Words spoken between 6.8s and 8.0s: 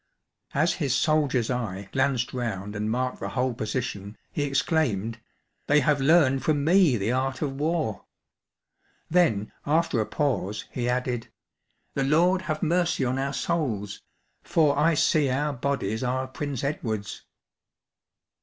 the art of war